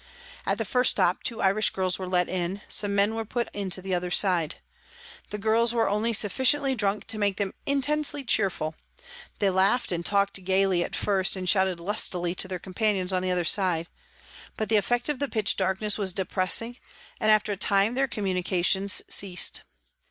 At 0.47 0.57
the 0.57 0.65
first 0.65 0.89
stop, 0.89 1.21
two 1.21 1.43
Irish 1.43 1.69
girls 1.69 1.99
were 1.99 2.07
let 2.07 2.27
in; 2.27 2.61
some 2.67 2.95
men 2.95 3.13
were 3.13 3.23
put 3.23 3.49
into 3.53 3.83
the 3.83 3.93
other 3.93 4.09
side. 4.09 4.55
The 5.29 5.37
girls 5.37 5.75
were 5.75 5.87
only 5.87 6.11
sufficiently 6.11 6.73
drunk 6.73 7.05
to 7.05 7.19
make 7.19 7.37
them 7.37 7.53
intensely 7.67 8.23
cheerful; 8.23 8.73
they 9.37 9.51
laughed 9.51 9.91
and 9.91 10.03
talked 10.03 10.43
gaily 10.43 10.83
at 10.83 10.95
first 10.95 11.35
and 11.35 11.47
shouted 11.47 11.79
lustily 11.79 12.33
to 12.33 12.47
their 12.47 12.57
companions 12.57 13.13
on 13.13 13.21
the 13.21 13.29
other 13.29 13.45
side. 13.45 13.85
But 14.57 14.69
the 14.69 14.77
effect 14.77 15.07
of 15.07 15.19
the 15.19 15.29
pitch 15.29 15.55
darkness 15.55 15.99
was 15.99 16.13
depressing, 16.13 16.77
and 17.19 17.29
after 17.29 17.51
a 17.51 17.55
time 17.55 17.93
their 17.93 18.07
communications 18.07 19.03
ceased. 19.07 19.61